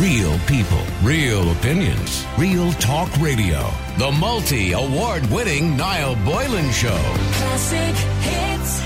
[0.00, 3.66] Real people, real opinions, real talk radio.
[3.96, 6.98] The multi award winning Niall Boylan Show.
[7.32, 8.82] Classic hits.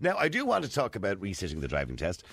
[0.00, 2.24] Now, I do want to talk about resitting the driving test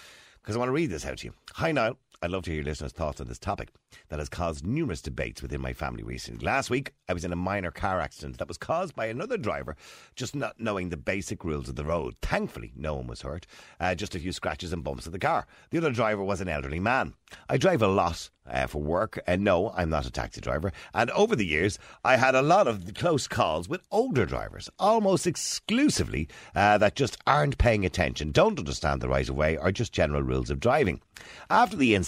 [0.41, 1.33] because I want to read this out to you.
[1.53, 1.99] Hi, Niall.
[2.21, 3.69] I'd love to hear your listeners' thoughts on this topic
[4.09, 6.45] that has caused numerous debates within my family recently.
[6.45, 9.75] Last week, I was in a minor car accident that was caused by another driver
[10.15, 12.15] just not knowing the basic rules of the road.
[12.21, 13.45] Thankfully, no one was hurt,
[13.79, 15.45] uh, just a few scratches and bumps of the car.
[15.69, 17.13] The other driver was an elderly man.
[17.49, 20.71] I drive a lot uh, for work, and no, I'm not a taxi driver.
[20.93, 25.25] And over the years, I had a lot of close calls with older drivers, almost
[25.25, 29.91] exclusively, uh, that just aren't paying attention, don't understand the right of way, or just
[29.91, 31.01] general rules of driving.
[31.49, 32.04] After the incident,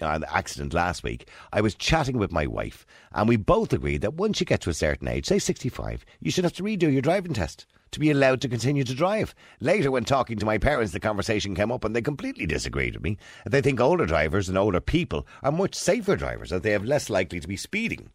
[0.00, 4.02] uh, the accident last week, I was chatting with my wife, and we both agreed
[4.02, 6.92] that once you get to a certain age, say 65, you should have to redo
[6.92, 9.34] your driving test to be allowed to continue to drive.
[9.60, 13.02] Later, when talking to my parents, the conversation came up, and they completely disagreed with
[13.02, 13.16] me.
[13.46, 17.08] They think older drivers and older people are much safer drivers, that they are less
[17.08, 18.10] likely to be speeding.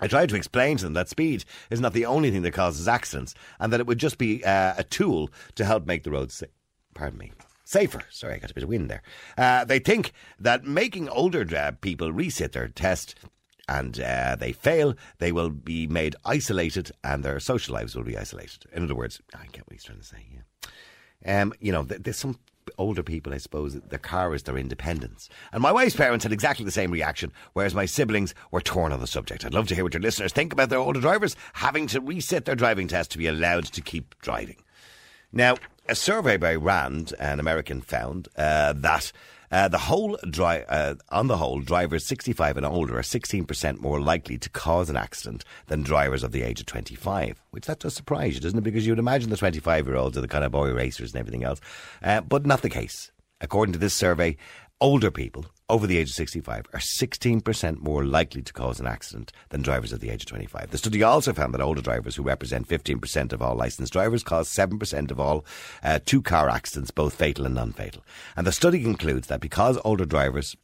[0.00, 2.88] I tried to explain to them that speed is not the only thing that causes
[2.88, 6.34] accidents, and that it would just be uh, a tool to help make the roads
[6.34, 6.50] safe.
[6.94, 7.32] Pardon me
[7.68, 8.00] safer.
[8.10, 9.02] Sorry, I got a bit of wind there.
[9.36, 13.14] Uh, they think that making older uh, people resit their test
[13.68, 18.16] and uh, they fail, they will be made isolated and their social lives will be
[18.16, 18.64] isolated.
[18.72, 21.42] In other words, I get what he's trying to say, yeah.
[21.42, 22.38] Um, you know, th- there's some
[22.78, 25.28] older people, I suppose, their car is their independence.
[25.52, 29.00] And my wife's parents had exactly the same reaction, whereas my siblings were torn on
[29.00, 29.44] the subject.
[29.44, 32.46] I'd love to hear what your listeners think about their older drivers having to reset
[32.46, 34.56] their driving test to be allowed to keep driving.
[35.32, 35.56] Now,
[35.88, 39.10] a survey by Rand, an American, found uh, that
[39.50, 44.00] uh, the whole dri- uh, on the whole, drivers 65 and older are 16% more
[44.00, 47.42] likely to cause an accident than drivers of the age of 25.
[47.50, 48.62] Which that does surprise you, doesn't it?
[48.64, 51.44] Because you'd imagine the 25 year olds are the kind of boy racers and everything
[51.44, 51.60] else,
[52.02, 53.10] uh, but not the case.
[53.40, 54.36] According to this survey,
[54.80, 59.32] older people over the age of 65 are 16% more likely to cause an accident
[59.50, 60.70] than drivers at the age of 25.
[60.70, 64.48] The study also found that older drivers, who represent 15% of all licensed drivers, cause
[64.48, 65.44] 7% of all
[65.82, 68.02] uh, two car accidents, both fatal and non fatal.
[68.36, 70.56] And the study concludes that because older drivers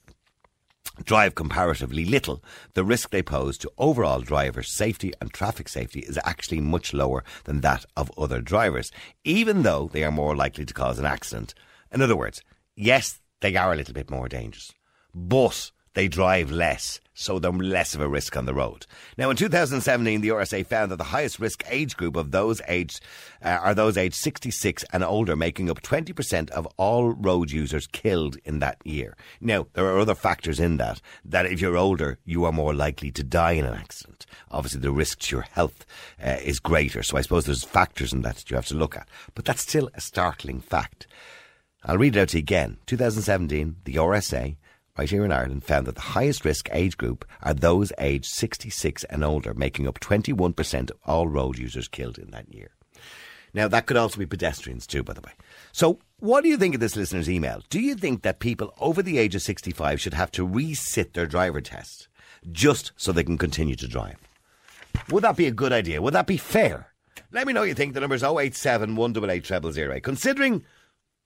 [1.02, 2.42] drive comparatively little,
[2.74, 7.24] the risk they pose to overall driver safety and traffic safety is actually much lower
[7.44, 8.90] than that of other drivers,
[9.24, 11.52] even though they are more likely to cause an accident.
[11.92, 12.42] In other words,
[12.76, 14.72] yes, they are a little bit more dangerous,
[15.14, 18.84] but they drive less, so they're less of a risk on the road.
[19.16, 23.00] Now, in 2017, the RSA found that the highest risk age group of those aged
[23.42, 28.38] uh, are those aged 66 and older, making up 20% of all road users killed
[28.44, 29.16] in that year.
[29.40, 33.12] Now, there are other factors in that, that if you're older, you are more likely
[33.12, 34.26] to die in an accident.
[34.50, 35.86] Obviously, the risk to your health
[36.20, 38.96] uh, is greater, so I suppose there's factors in that that you have to look
[38.96, 39.08] at.
[39.36, 41.06] But that's still a startling fact.
[41.84, 42.78] I'll read it out to you again.
[42.86, 44.56] 2017, the RSA
[44.96, 49.04] right here in Ireland found that the highest risk age group are those aged 66
[49.04, 52.70] and older, making up 21% of all road users killed in that year.
[53.52, 55.32] Now, that could also be pedestrians too, by the way.
[55.72, 57.62] So, what do you think of this listener's email?
[57.68, 61.26] Do you think that people over the age of 65 should have to resit their
[61.26, 62.08] driver test
[62.50, 64.16] just so they can continue to drive?
[65.10, 66.00] Would that be a good idea?
[66.00, 66.88] Would that be fair?
[67.30, 67.94] Let me know you think.
[67.94, 70.02] The number's 087 188 0008.
[70.02, 70.64] Considering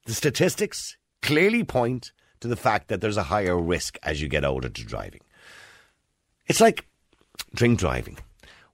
[0.09, 4.43] the statistics clearly point to the fact that there's a higher risk as you get
[4.43, 5.21] older to driving.
[6.47, 6.87] It's like
[7.55, 8.17] drink driving.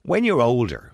[0.02, 0.92] When you're older,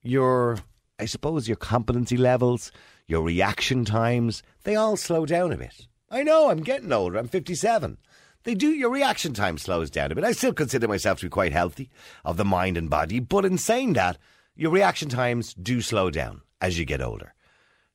[0.00, 0.58] your,
[1.00, 2.70] I suppose, your competency levels,
[3.08, 5.88] your reaction times, they all slow down a bit.
[6.08, 7.98] I know, I'm getting older, I'm 57.
[8.44, 10.22] They do, your reaction time slows down a bit.
[10.22, 11.90] I still consider myself to be quite healthy
[12.24, 14.16] of the mind and body, but in saying that,
[14.54, 17.34] your reaction times do slow down as you get older.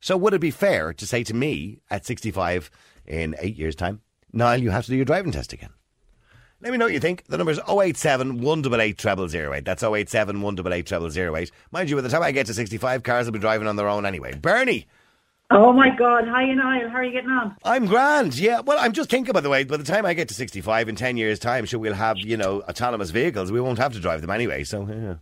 [0.00, 2.70] So would it be fair to say to me at 65
[3.06, 4.00] in eight years' time,
[4.32, 5.70] Niall, you have to do your driving test again?
[6.60, 7.24] Let me know what you think.
[7.26, 9.64] The number's 087 188 0008.
[9.64, 11.50] That's 087 188 0008.
[11.70, 13.88] Mind you, by the time I get to 65, cars will be driving on their
[13.88, 14.34] own anyway.
[14.34, 14.86] Bernie,
[15.50, 16.24] Oh my God!
[16.28, 16.90] Hi, Niall.
[16.90, 17.56] How are you getting on?
[17.64, 18.38] I'm grand.
[18.38, 18.60] Yeah.
[18.60, 20.94] Well, I'm just thinking, by the way, by the time I get to 65 in
[20.94, 23.50] 10 years' time, sure, we'll have, you know, autonomous vehicles.
[23.50, 24.64] We won't have to drive them anyway.
[24.64, 25.14] So, yeah.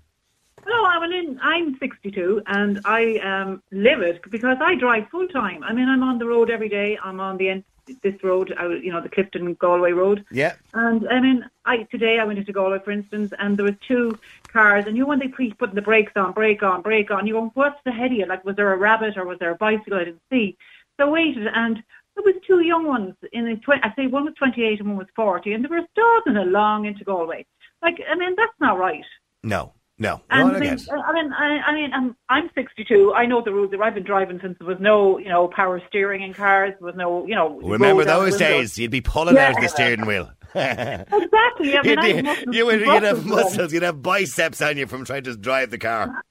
[0.66, 5.28] No, I mean, in, I'm 62 and I um, live it because I drive full
[5.28, 5.62] time.
[5.62, 6.98] I mean, I'm on the road every day.
[7.02, 7.64] I'm on the end,
[8.02, 8.52] this road,
[8.82, 10.24] you know, the Clifden Galway road.
[10.32, 10.54] Yeah.
[10.74, 14.18] And I mean, I today I went into Galway, for instance, and there was two
[14.48, 17.28] cars, and you know when they pre putting the brakes on, brake on, brake on,
[17.28, 18.26] you go, what's ahead of you?
[18.26, 19.98] Like, was there a rabbit or was there a bicycle?
[19.98, 20.56] I didn't see.
[20.96, 21.76] So I waited, and
[22.16, 24.98] there was two young ones in the tw- I say one was 28 and one
[24.98, 27.46] was 40, and they were starting along into Galway.
[27.82, 29.04] Like, I mean, that's not right.
[29.44, 29.74] No.
[29.98, 30.78] No, And no, I mean.
[30.90, 33.14] I mean, I, I mean, I'm, I'm 62.
[33.14, 33.72] I know the rules.
[33.82, 36.74] I've been driving since there was no, you know, power steering in cars.
[36.78, 37.58] There was no, you know.
[37.62, 38.78] Remember those days?
[38.78, 39.60] You'd be pulling out Yeah.
[39.60, 40.30] the steering wheel.
[40.54, 41.76] Exactly.
[41.76, 45.04] I mean, you'd, muscles you would, you'd have muscles you'd have biceps on you from
[45.04, 46.22] trying to drive the car.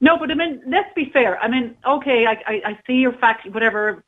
[0.00, 1.38] No, but I mean, let's be fair.
[1.38, 4.02] I mean, okay, I, I, I see your fact, whatever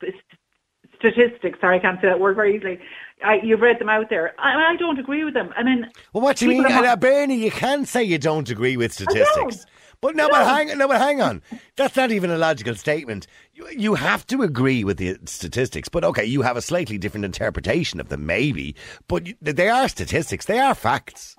[0.97, 1.59] statistics.
[1.59, 2.79] Sorry, I can't say that word very easily.
[3.23, 4.33] I, you've read them out there.
[4.39, 5.51] I, I don't agree with them.
[5.57, 7.35] I mean, Well, what do you mean, uh, Bernie?
[7.43, 9.65] You can't say you don't agree with statistics.
[9.99, 11.41] But no, but hang, no, but hang on.
[11.75, 13.25] That's not even a logical statement.
[13.53, 15.89] You, you have to agree with the statistics.
[15.89, 18.75] But okay, you have a slightly different interpretation of them, maybe.
[19.07, 20.45] But you, they are statistics.
[20.45, 21.35] They are facts.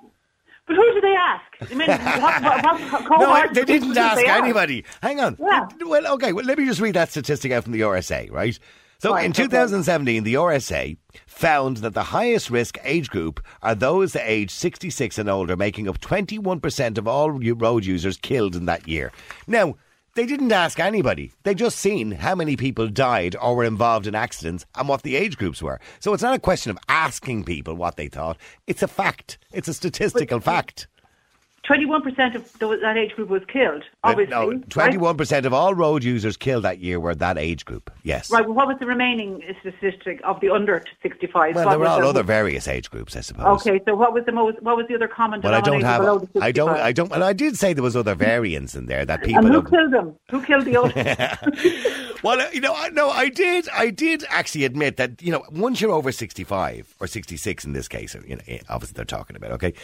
[0.67, 1.71] but who do they ask?
[1.71, 4.43] I mean, what, what, what No, they didn't ask they ask?
[4.43, 4.85] anybody.
[5.03, 5.37] Hang on.
[5.39, 5.69] Yeah.
[5.87, 6.33] Well, okay.
[6.33, 8.59] Well, let me just read that statistic out from the RSA, right?
[9.01, 9.45] So Right, in okay.
[9.45, 15.31] 2017, the RSA found that the highest risk age group are those aged 66 and
[15.31, 19.13] older, making up 21% of all road users killed in that year.
[19.47, 19.77] Now,
[20.17, 21.31] they didn't ask anybody.
[21.45, 25.15] They just seen how many people died or were involved in accidents and what the
[25.15, 25.79] age groups were.
[26.01, 28.37] So it's not a question of asking people what they thought.
[28.67, 29.39] It's a fact.
[29.53, 30.89] It's a statistical fact.
[31.69, 34.31] 21% of those, that age group was killed, obviously.
[34.35, 34.71] No, right?
[34.71, 37.91] twenty-one percent of all road users killed that year were that age group.
[38.05, 38.31] Yes.
[38.31, 41.55] Right, well, what was the remaining statistic of the under 65?
[41.55, 43.61] Well, What there were all the- other various age groups, I suppose.
[43.67, 44.63] Okay, so what was the most?
[44.63, 46.33] What was the other common Well, I don't denominator below have.
[46.33, 46.69] the I don't.
[46.69, 46.87] 65?
[46.87, 47.13] I don't.
[47.13, 49.45] And I did say there was other variants in there that people.
[49.45, 50.15] And who killed them?
[50.31, 50.95] Who killed the old?
[52.23, 53.69] well, you know, I, no, I did.
[53.71, 57.89] I did actually admit that you know, once you're over sixty-five or sixty-six in this
[57.89, 59.53] case, you know, eh, obviously they're talking about.
[59.53, 59.75] Okay.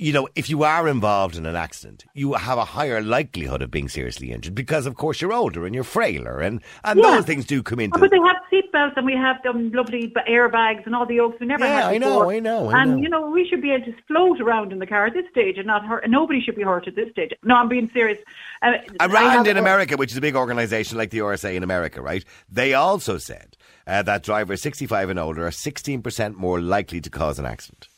[0.00, 3.70] You know, if you are involved in an accident, you have a higher likelihood of
[3.70, 7.10] being seriously injured because, of course, you're older and you're frailer, and and Yeah.
[7.10, 7.98] those things do come into.
[7.98, 11.38] Oh, but they have seatbelts and we have them lovely airbags and all the oaks
[11.38, 12.30] we never Yeah, had I know.
[12.30, 12.96] I know, I and know.
[13.02, 15.58] you know we should be able to float around in the car at this stage
[15.58, 16.08] and not hurt.
[16.08, 17.32] Nobody should be hurt at this stage.
[17.44, 18.18] No, I'm being serious.
[18.62, 22.24] Uh, And in America, which is a big organisation like the RSA in America, right?
[22.50, 27.38] They also said uh, that drivers 65 and older are 16% more likely to cause
[27.38, 27.89] an accident.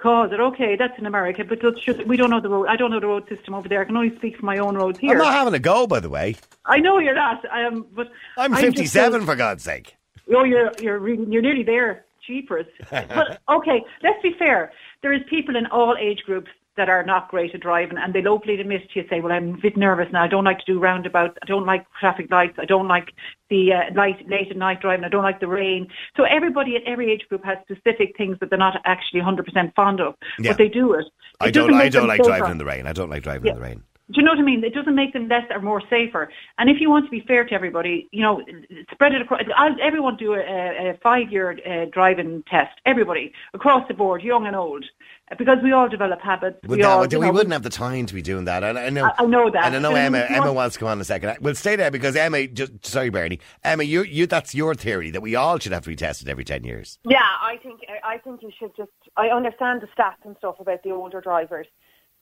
[0.00, 2.68] Cause it okay, that's in America, but just, we don't know the road.
[2.68, 3.82] I don't know the road system over there.
[3.82, 5.12] I can only speak for my own roads here.
[5.12, 6.36] I'm not having a go, by the way.
[6.64, 7.44] I know you're not.
[7.52, 9.96] I am, but I'm just 57, so- for God's sake.
[10.34, 12.06] Oh, you're you're you're nearly there.
[12.26, 12.66] Cheapers.
[12.90, 14.72] but okay, let's be fair.
[15.02, 18.28] There is people in all age groups that are not great at driving, and they'll
[18.28, 20.22] openly admit to you, say, "Well, I'm a bit nervous now.
[20.22, 21.36] I don't like to do roundabouts.
[21.42, 22.58] I don't like traffic lights.
[22.58, 23.12] I don't like
[23.48, 25.04] the uh, light late at night driving.
[25.04, 28.50] I don't like the rain." So everybody at every age group has specific things that
[28.50, 30.50] they're not actually 100% fond of, Yeah.
[30.50, 31.06] but they do it.
[31.40, 31.74] I don't.
[31.74, 32.86] I don't like driving in the rain.
[32.86, 33.82] I don't like driving in the rain.
[34.12, 34.64] Do you know what I mean?
[34.64, 36.30] It doesn't make them less or more safer.
[36.58, 38.42] And if you want to be fair to everybody, you know,
[38.90, 39.42] spread it across.
[39.56, 42.72] I'll, everyone do a, a five-year uh, driving test.
[42.86, 44.84] Everybody across the board, young and old,
[45.30, 46.58] uh, because we all develop habits.
[46.62, 48.64] Would we that, all, would- we know, wouldn't have the time to be doing that.
[48.64, 49.04] And I know.
[49.04, 49.66] I- I know that.
[49.66, 50.18] And I know But Emma.
[50.18, 51.36] if Emma want- wants to come on in a second.
[51.40, 52.46] We'll stay there because Emma.
[52.48, 53.38] Just sorry, Bernie.
[53.62, 54.26] Emma, you, you.
[54.26, 56.98] That's your theory that we all should have to be tested every ten years.
[57.04, 58.90] Yeah, I think I think you should just.
[59.16, 61.66] I understand the stats and stuff about the older drivers,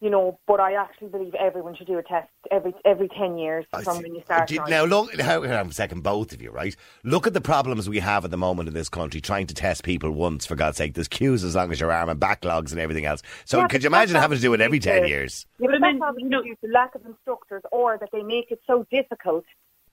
[0.00, 3.64] you know, but I actually believe everyone should do a test every every ten years
[3.72, 4.02] I from see.
[4.04, 4.50] when you start.
[4.50, 6.76] You- Now look, how, hang on a second, both of you, right?
[7.02, 9.82] Look at the problems we have at the moment in this country trying to test
[9.82, 10.94] people once, for God's sake.
[10.94, 13.22] There's queues as long as your arm and backlogs and everything else.
[13.44, 15.46] So Yeah, could you imagine having to do it every ten obviously- years?
[15.58, 17.98] Yeah, but But I that's mean, obviously you know- due to lack of instructors, or
[17.98, 19.44] that they make it so difficult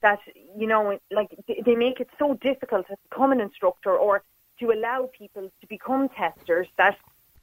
[0.01, 0.19] that
[0.55, 4.23] you know, like they- they make it so difficult to become an instructor, or
[4.59, 6.95] to allow people to become testers that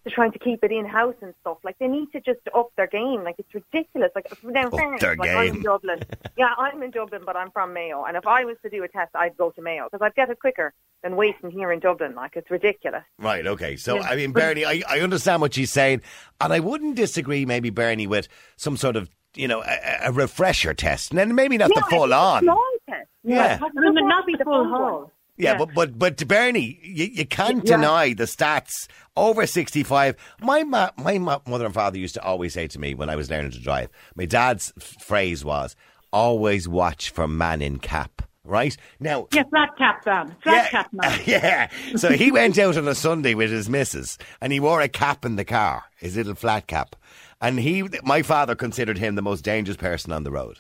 [0.05, 1.59] they're trying to keep it in house and stuff.
[1.63, 3.23] Like they need to just up their game.
[3.25, 4.11] Like it's ridiculous.
[4.15, 6.01] Like now, Up fairness, their like I'm in Dublin.
[6.37, 8.05] yeah, I'm in Dublin, but I'm from Mayo.
[8.05, 10.31] And if I was to do a test, I'd go to Mayo because I'd get
[10.31, 12.15] it quicker than waiting here in Dublin.
[12.15, 13.03] Like it's ridiculous.
[13.19, 13.77] Right, okay.
[13.77, 16.03] So, I mean, Bernie, I, I understand what she's saying,
[16.41, 20.75] and I wouldn't disagree, maybe, Bernie, with some sort of, you know, a, a refresher
[20.75, 21.11] test.
[21.11, 22.45] And then maybe not the full on.
[22.45, 23.09] Long test.
[23.25, 23.59] Yeah.
[23.63, 24.71] I mean, not be the full one.
[24.71, 25.11] haul.
[25.37, 25.59] Yeah, Yeah.
[25.59, 27.77] but but but Bernie, you, you can't Yeah.
[27.77, 28.89] deny the stats.
[29.17, 30.17] Over sixty-five.
[30.41, 33.17] My ma- my ma- mother and father used to always say to me when I
[33.17, 33.89] was learning to drive.
[34.17, 35.77] My dad's f- phrase was,
[36.13, 40.35] "Always watch for man in cap." Right now, Yeah, flat cap man.
[40.43, 41.21] Flat cap man.
[41.27, 41.69] yeah.
[41.97, 45.25] So he went out on a Sunday with his missus, and he wore a cap
[45.25, 46.97] in the car, his little flat cap,
[47.41, 50.59] and he, my father, considered him the most dangerous person on the road.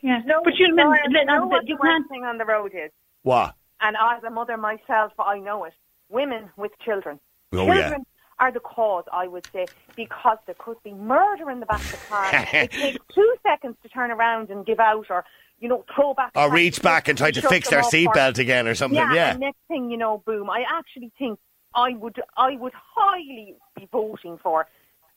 [0.00, 2.02] Yeah, No, but you, no, mean, I know what you the can't.
[2.04, 2.90] worst thing on the road is.
[3.22, 3.54] What?
[3.80, 5.74] And as a mother myself, I know it.
[6.08, 7.20] Women with children.
[7.52, 7.80] Oh, yeah.
[7.80, 8.06] children
[8.40, 9.66] are the cause, I would say,
[9.96, 12.30] because there could be murder in the back of the car.
[12.52, 15.24] it takes two seconds to turn around and give out or,
[15.60, 16.32] you know, throw back.
[16.34, 18.96] Or reach back and try to fix their seatbelt again or something.
[18.98, 19.36] Yeah, Yeah.
[19.36, 20.48] next thing you know, boom.
[20.50, 21.38] I actually think
[21.74, 24.66] I would, I would highly be voting for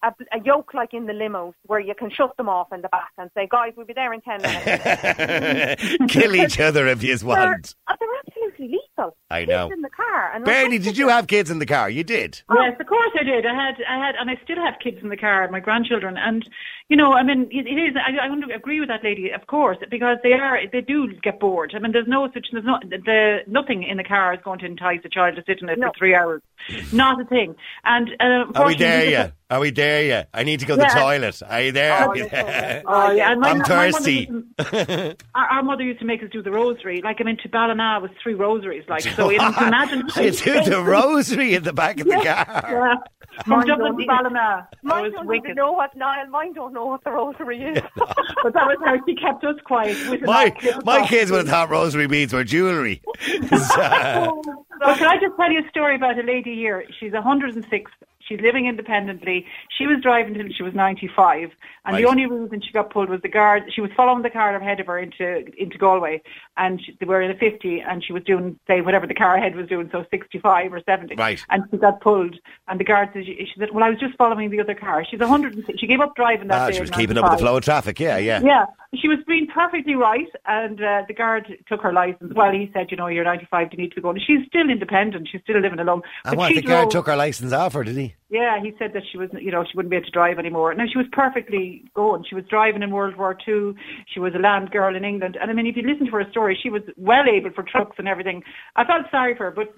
[0.03, 2.89] a, a yoke like in the limos where you can shut them off in the
[2.89, 5.97] back and say, guys, we'll be there in 10 minutes.
[6.13, 7.75] Kill each other if you they're, want.
[7.87, 8.09] uh, they're
[8.51, 9.15] absolutely lethal.
[9.29, 9.69] I Kids know.
[9.71, 10.31] in the car.
[10.33, 11.89] And Bernie, did you have kids in the car?
[11.89, 12.41] You did.
[12.53, 13.45] Yes, of course I did.
[13.45, 16.47] I had, I had, and I still have kids in the car, my grandchildren, and
[16.89, 17.95] you know, I mean, it, it is.
[17.95, 21.07] I, I want to agree with that lady, of course, because they are, they do
[21.23, 21.71] get bored.
[21.73, 24.65] I mean, there's no such, there's not, the nothing in the car is going to
[24.65, 25.87] entice a child to sit in it No.
[25.87, 26.41] for three hours,
[26.91, 27.55] not a thing.
[27.85, 29.33] And uh, Are we there yet?
[29.49, 30.29] Are we there yet?
[30.33, 31.41] I need to go to the toilet.
[31.47, 32.07] Are you there?
[32.09, 34.25] Oh, yes, Oh, yeah, my, I'm my thirsty.
[34.25, 37.01] to- our, our mother used to make us do the rosary.
[37.01, 38.83] Like I mean, to Ballina was three rosaries.
[38.89, 40.03] Like so, you know, imagine.
[40.17, 42.23] you do the rosary in the back of the car.
[42.25, 42.95] Yeah.
[43.45, 44.67] From Mine Dublin don't to Ballina.
[44.83, 45.45] Mine don't wicked.
[45.45, 46.27] even know what Niall.
[46.27, 47.77] Mine don't know what the rosary is.
[48.43, 49.95] But that was how she kept us quiet.
[50.25, 51.07] My my thought.
[51.09, 53.01] kids would have thought rosary beads were jewellery.
[53.21, 54.31] So- uh,
[54.79, 56.83] But can I just tell you a story about a lady here?
[56.99, 57.91] She's 106.
[58.27, 59.45] She's living independently.
[59.77, 61.51] She was driving till she was 95,
[61.85, 62.01] and Right.
[62.01, 63.63] the only reason she got pulled was the guard.
[63.73, 66.21] She was following the car ahead of her into into Galway,
[66.57, 69.35] and she, they were in a 50, and she was doing say whatever the car
[69.35, 71.15] ahead was doing, so 65 or 70.
[71.15, 71.43] Right.
[71.49, 72.35] And she got pulled,
[72.67, 75.03] and the guard said, she, she said, "Well, I was just following the other car."
[75.05, 75.79] She's 106.
[75.79, 76.75] She gave up driving that ah, day.
[76.75, 77.99] she was keeping up with the flow of traffic.
[77.99, 78.41] Yeah, yeah.
[78.41, 82.33] Yeah, she was being perfectly right, and uh, the guard took her license.
[82.33, 84.09] Well, he said, you know, you're 95, you need to go.
[84.09, 85.29] And she's still independent.
[85.31, 86.01] She's still living alone.
[86.25, 88.15] And But what, she the guard took her licence off her, did he?
[88.31, 90.73] Yeah, he said that she was, you know, she wouldn't be able to drive anymore.
[90.73, 92.23] Now she was perfectly going.
[92.27, 93.75] She was driving in World War Two.
[94.07, 96.25] She was a land girl in England, and I mean, if you listen to her
[96.31, 98.41] story, she was well able for trucks and everything.
[98.77, 99.75] I felt sorry for her, but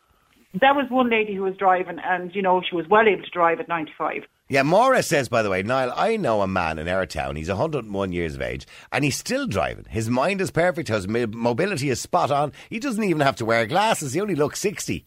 [0.62, 3.30] that was one lady who was driving, and you know, she was well able to
[3.32, 4.22] drive at 95.
[4.50, 7.38] Yeah, Maura says, by the way, Niall, I know a man in our town.
[7.38, 9.86] He's 101 years of age and he's still driving.
[9.90, 10.90] His mind is perfect.
[10.90, 12.52] His mobility is spot on.
[12.70, 14.14] He doesn't even have to wear glasses.
[14.14, 15.06] He only looks 60.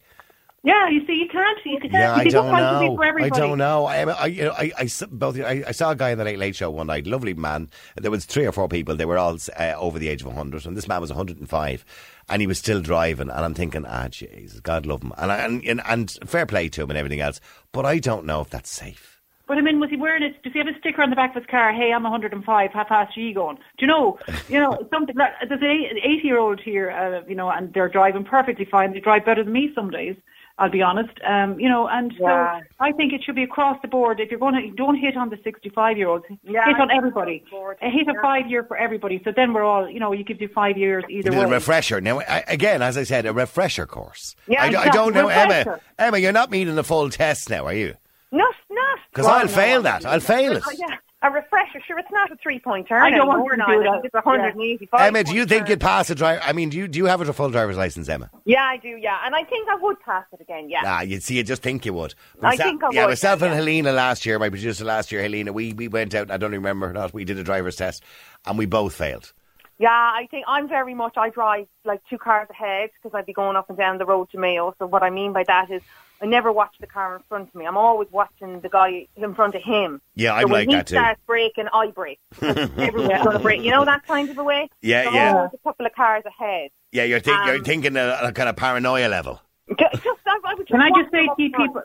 [0.67, 1.57] Yeah, you see, you can't.
[1.65, 2.95] You can't Yeah, you I don't like to know.
[2.97, 3.85] For I don't know.
[3.85, 6.39] I, I, you know, I, I, both, I, I saw a guy in the Late
[6.39, 7.69] Late Show one night, lovely man.
[7.95, 8.95] There was three or four people.
[8.95, 11.85] They were all uh, over the age of 100, and this man was 105,
[12.29, 13.29] and he was still driving.
[13.29, 16.67] And I'm thinking, ah, Jesus, God love him, and, I- and and and fair play
[16.69, 17.39] to him and everything else.
[17.71, 19.21] But I don't know if that's safe.
[19.47, 20.43] But I mean, was he wearing it?
[20.43, 21.71] Does he have a sticker on the back of his car?
[21.71, 22.71] Hey, I'm 105.
[22.73, 23.55] How fast are you going?
[23.55, 24.19] Do you know?
[24.49, 27.89] You know, something like there's an 80 year old here, uh, you know, and they're
[27.89, 28.91] driving perfectly fine.
[28.93, 30.15] They drive better than me some days.
[30.59, 31.11] I'll be honest.
[31.23, 32.59] Um, you know, and Yeah.
[32.61, 34.19] so I think it should be across the board.
[34.19, 36.25] If you're going to, don't hit on the 65 year olds.
[36.43, 37.43] Yeah, hit on everybody.
[37.51, 39.21] board, Uh, hit a five year for everybody.
[39.23, 41.43] So then we're all, you know, you give you five years either way.
[41.43, 42.01] a refresher.
[42.01, 44.35] Now, I, again, as I said, a refresher course.
[44.47, 44.99] Yeah, I, d- I exactly.
[44.99, 45.57] don't know, Emma.
[45.59, 45.81] Refresher.
[45.99, 47.93] Emma, you're not meeting the full test now, are you?
[48.31, 48.99] No, not.
[49.11, 50.05] Because Well, I'll no, fail that.
[50.05, 50.63] I'll fail it.
[50.77, 50.95] Yeah.
[51.23, 53.65] A refresher, sure, it's not a three point turn I don't want anymore to now.
[53.65, 54.05] do I that.
[54.05, 55.01] it's a 185.
[55.01, 55.69] Emma, do you point think turn.
[55.71, 56.41] you'd pass a driver?
[56.43, 58.29] I mean, do you do you have a full driver's license, Emma?
[58.45, 59.17] Yeah, I do, yeah.
[59.25, 60.81] And I think I would pass it again, yeah.
[60.85, 62.13] Ah, you'd see, you just think you would.
[62.39, 63.55] I Myself- think I yeah, would, myself and yeah.
[63.55, 66.89] Helena last year, my producer last year, Helena, we, we went out, I don't remember
[66.89, 68.03] or not, we did a driver's test
[68.45, 69.33] and we both failed.
[69.79, 73.33] Yeah, I think I'm very much, I drive like two cars ahead because I'd be
[73.33, 74.75] going up and down the road to Mayo.
[74.77, 75.81] So what I mean by that is
[76.21, 77.65] I never watch the car in front of me.
[77.65, 80.01] I'm always watching the guy in front of him.
[80.15, 80.95] Yeah, I'm when like he that too.
[80.95, 82.19] He starts braking, I brake.
[82.39, 83.61] 'Cause Everyone's going to brake.
[83.61, 84.69] You know that kind of a way?
[84.81, 85.33] Yeah, so yeah.
[85.35, 86.71] always a couple of cars ahead.
[86.91, 89.41] Yeah, you're, think, you're Um, thinking a, a kind of paranoia level.
[89.77, 91.81] Just, I, I would just Can I just say to you people,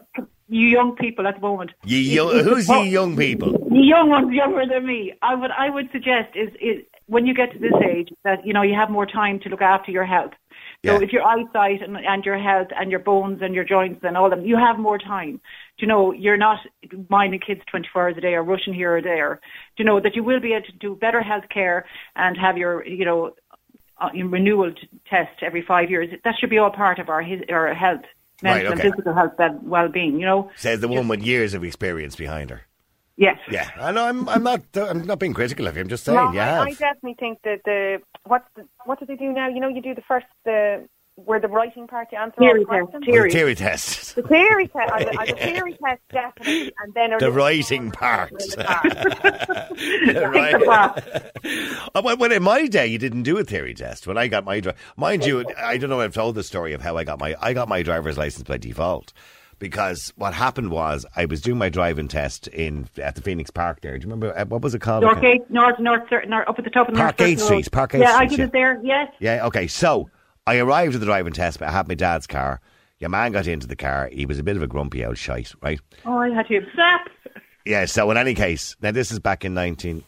[0.48, 3.52] you young people at the moment, Ye young, who's ye young people?
[3.52, 5.12] The young ones younger than me.
[5.20, 8.52] I would I would suggest is, is when you get to this age that you
[8.52, 10.30] know you have more time to look after your health.
[10.84, 11.00] So Yeah.
[11.04, 14.24] if your eyesight and, and your health and your bones and your joints and all
[14.24, 15.40] of them, you have more time.
[15.78, 16.58] Do you know you're not
[17.08, 19.40] minding kids 24 hours a day or rushing here or there.
[19.76, 21.84] Do you know that you will be able to do better health care
[22.16, 23.34] and have your you know
[23.98, 24.72] uh, renewal
[25.08, 26.08] test every five years.
[26.24, 28.00] That should be all part of our our health,
[28.42, 28.82] Right, mental okay.
[28.82, 30.18] and physical health, well- well-being.
[30.18, 30.50] You know.
[30.56, 32.62] Says the one with years of experience behind her.
[33.22, 33.38] Yes.
[33.48, 34.04] Yeah, I know.
[34.04, 34.62] I'm, I'm not.
[34.74, 35.82] I'm not being critical of you.
[35.82, 36.16] I'm just saying.
[36.16, 36.62] No, you I.
[36.62, 39.48] I definitely think that the what's the, what do they do now?
[39.48, 42.58] You know, you do the first the where the writing part you answer all the
[42.58, 42.92] test, questions.
[42.92, 43.28] Well, theory.
[43.30, 44.16] the theory test.
[44.16, 48.32] The theory test, I, I, the theory test definitely, and then The writing part.
[48.32, 48.64] in the
[50.10, 50.30] car.
[50.30, 51.32] right.
[51.94, 54.06] Uh, well, well, in my day, you didn't do a theory test.
[54.06, 56.00] When I got my, dri- mind you, I don't know.
[56.00, 58.44] if I've told the story of how I got my, I got my driver's license
[58.48, 59.12] by default.
[59.62, 63.80] Because what happened was I was doing my driving test in at the Phoenix Park
[63.80, 63.96] there.
[63.96, 65.04] Do you remember uh, what was it called?
[65.04, 67.70] Northgate, North, North, North, up at the top of the North Parkgate Street.
[67.70, 68.44] Parkgate Yeah, I did yeah.
[68.46, 68.80] it there.
[68.82, 69.12] Yes.
[69.20, 69.68] Yeah, okay.
[69.68, 70.10] So
[70.48, 72.60] I arrived at the driving test, but I had my dad's car.
[72.98, 74.08] Your man got into the car.
[74.12, 75.78] He was a bit of a grumpy old shite, right?
[76.04, 77.08] Oh, I had to zap.
[77.64, 80.02] Yeah, so in any case, now this is back in 19.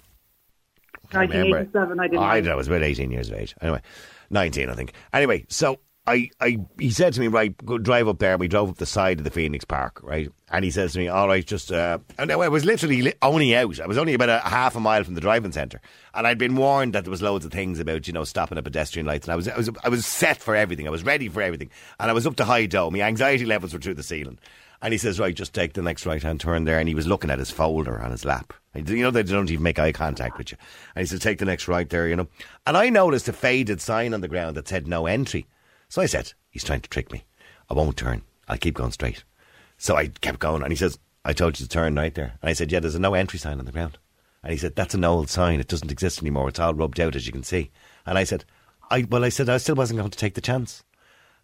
[1.12, 2.00] I 1987.
[2.00, 2.18] I didn't.
[2.18, 2.52] Oh, I don't know.
[2.54, 3.54] I was about 18 years of age.
[3.61, 3.82] Anyway,
[4.30, 4.94] 19, I think.
[5.12, 8.37] Anyway, so I, I, he said to me, right, go drive up there.
[8.37, 10.30] We drove up the side of the Phoenix Park, right?
[10.50, 13.56] And he says to me, all right, just, uh, and I was literally li- only
[13.56, 13.80] out.
[13.80, 15.80] I was only about a half a mile from the driving centre.
[16.12, 18.64] And I'd been warned that there was loads of things about, you know, stopping at
[18.64, 19.26] pedestrian lights.
[19.26, 20.87] And I was, I was, I was set for everything.
[20.87, 21.70] I was ready for everything.
[21.99, 22.90] And I was up to high dough.
[22.90, 24.38] My anxiety levels were through the ceiling.
[24.82, 26.78] And he says, right, just take the next right hand turn there.
[26.78, 28.52] And he was looking at his folder on his lap.
[28.75, 30.58] You know, they don't even make eye contact with you.
[30.94, 32.28] And he said, take the next right there, you know.
[32.66, 35.46] And I noticed a faded sign on the ground that said no entry.
[35.95, 37.23] So I said, he's trying to trick me.
[37.71, 38.23] I won't turn.
[38.49, 39.23] I'll keep going straight.
[39.79, 40.65] So I kept going.
[40.65, 42.37] And he says, I told you to turn right there.
[42.43, 43.99] And I said, yeah, there's a no entry sign on the ground.
[44.43, 45.61] And he said, that's an old sign.
[45.61, 46.49] It doesn't exist anymore.
[46.49, 47.71] It's all rubbed out, as you can see.
[48.07, 48.45] And I said,
[48.91, 50.83] I, well, I said, I still wasn't going to take the chance.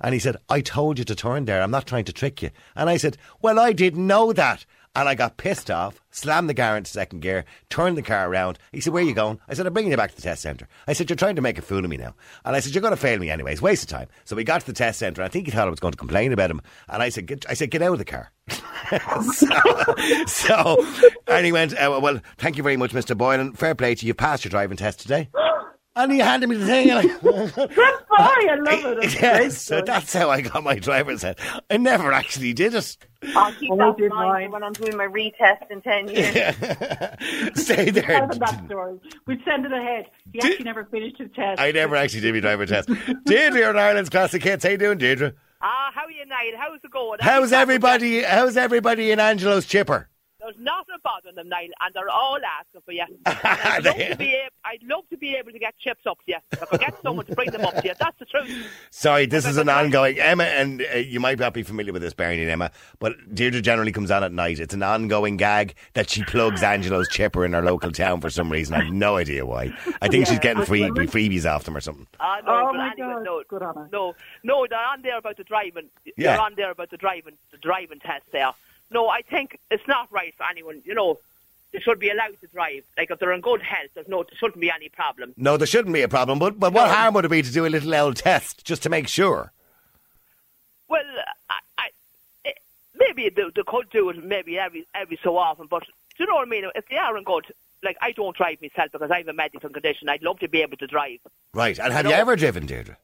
[0.00, 1.62] And he said, I told you to turn there.
[1.62, 2.50] I'm not trying to trick you.
[2.74, 4.66] And I said, Well, I didn't know that.
[4.96, 8.58] And I got pissed off, slammed the car into second gear, turned the car around.
[8.72, 9.38] He said, Where are you going?
[9.48, 10.66] I said, I'm bringing you back to the test centre.
[10.88, 12.14] I said, You're trying to make a fool of me now.
[12.44, 13.62] And I said, You're going to fail me anyways.
[13.62, 14.08] Waste of time.
[14.24, 15.22] So we got to the test centre.
[15.22, 16.60] I think he thought I was going to complain about him.
[16.88, 18.32] And I said, Get, I said, Get out of the car.
[19.32, 19.46] so,
[20.26, 20.86] so,
[21.28, 23.16] and he went, uh, Well, thank you very much, Mr.
[23.16, 23.52] Boylan.
[23.52, 24.08] Fair play to you.
[24.08, 25.28] You passed your driving test today.
[25.96, 26.88] And he handed me the thing.
[26.90, 27.74] And I, Good boy,
[28.16, 29.00] I love it.
[29.00, 29.52] That's yes, great.
[29.52, 31.38] so that's how I got my driver's head.
[31.68, 32.96] I never actually did it.
[33.34, 36.08] I'll keep Oh, that in mind when I'm doing my retest in 10
[37.54, 37.54] years.
[37.60, 38.04] Stay there.
[38.04, 39.00] Tell them that story.
[39.26, 40.06] We'd send it ahead.
[40.32, 41.60] He Did- actually never finished his test.
[41.60, 42.88] I never actually did my driver's test.
[43.24, 44.64] Deirdre, you're in Ireland's classic hits.
[44.64, 45.32] How you doing, Deirdre?
[45.60, 46.56] Ah, how are you, Niall?
[46.56, 47.18] How's it going?
[47.20, 48.22] How's everybody?
[48.22, 50.08] How's everybody in Angelo's chipper?
[50.50, 53.04] There's nothing bothering them, Niall, and they're all asking for you.
[53.26, 56.32] I'd, love to be able, I'd love to be able to get chips up to
[56.32, 56.36] you.
[56.50, 58.66] If I could get someone to bring them up to you, that's the truth.
[58.90, 60.18] Sorry, this is an ongoing.
[60.18, 63.60] Emma, and uh, you might not be familiar with this, Bernie and Emma, but Deirdre
[63.60, 64.58] generally comes on at night.
[64.58, 68.50] It's an ongoing gag that she plugs Angelo's chipper in her local town for some
[68.50, 68.74] reason.
[68.74, 69.72] I have no idea why.
[70.02, 72.08] I think she's getting freebie, freebies off them or something.
[72.18, 73.24] Ah, no, Oh, but my anyway, God.
[73.24, 73.88] no, Good on her.
[73.92, 75.90] no, no, they're on there about the driving.
[76.16, 76.32] Yeah.
[76.32, 78.50] They're on there about the driving, the driving test there.
[78.90, 80.82] No, I think it's not right for anyone.
[80.84, 81.18] You know,
[81.72, 82.84] they should be allowed to drive.
[82.98, 85.34] Like if they're in good health, there's no, there shouldn't be any problem.
[85.36, 87.66] No, there shouldn't be a problem, but, but what harm would it be to do
[87.66, 89.52] a little L test just to make sure?
[90.88, 91.04] Well,
[91.48, 91.88] I,
[92.44, 92.52] I,
[92.98, 96.34] maybe they, they could do it maybe every every so often, but do you know
[96.34, 96.64] what I mean?
[96.74, 97.46] If they aren't good,
[97.84, 100.08] like I don't drive myself because I have a medical condition.
[100.08, 101.20] I'd love to be able to drive.
[101.54, 102.96] Right, and have you ever driven, Deirdre?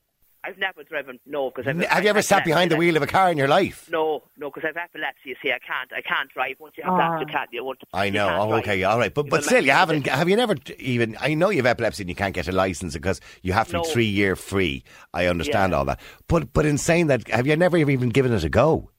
[0.46, 1.80] I've never driven, no, because I've.
[1.88, 3.88] Have you ever sat behind the wheel of a car in your life?
[3.90, 5.30] No, no, because I've epilepsy.
[5.30, 6.56] You see, I can't, I can't drive.
[6.60, 7.32] Once you have that, you ah.
[7.32, 7.52] can't.
[7.52, 7.80] You won't.
[7.92, 8.28] I you know.
[8.28, 8.62] can't Oh, drive.
[8.62, 9.12] okay, all right.
[9.12, 9.96] But but still, you haven't.
[10.02, 10.18] condition.
[10.18, 11.16] Have you never even?
[11.20, 13.80] I know you have epilepsy and you can't get a license because you have to
[13.82, 14.84] be three year free.
[15.12, 15.78] I understand Yeah.
[15.78, 16.00] all that.
[16.28, 18.90] But but in saying that, have you never even given it a go?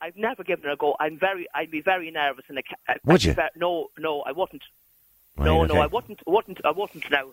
[0.00, 0.96] I've never given it a go.
[0.98, 2.44] I'm very, I'd be very nervous.
[2.48, 3.34] And I, would I'd be you?
[3.34, 4.62] ver- no, no, I wouldn't.
[5.36, 5.72] Right, no, okay.
[5.74, 7.26] no, I wouldn't, wouldn't, I wouldn't now.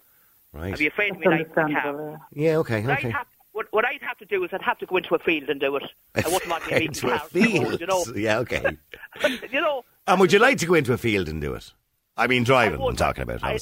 [0.54, 0.74] Right.
[0.74, 2.18] I'd be afraid of That's me like the yeah.
[2.32, 2.58] Yeah.
[2.58, 2.82] Okay.
[2.86, 3.14] What Okay.
[3.60, 5.20] I'd have, what, what I'd have to do is I'd have to go into a
[5.20, 5.84] field and do it.
[6.16, 7.80] I wouldn't want to be into a car road, field.
[7.82, 8.40] You know, Yeah.
[8.40, 8.78] Okay.
[9.52, 9.84] you know.
[10.08, 11.72] and would you like to go into a field and do it?
[12.18, 12.80] I mean, driving.
[12.80, 12.90] I would.
[12.92, 13.60] I'm talking about, I-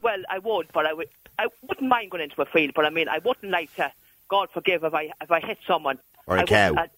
[0.00, 1.08] well, I would, but I would.
[1.40, 3.92] I wouldn't mind going into a field, but I mean, I wouldn't like to.
[4.28, 5.98] God forgive if I if I hit someone.
[6.26, 6.74] Or a I cow.
[6.76, 6.88] I-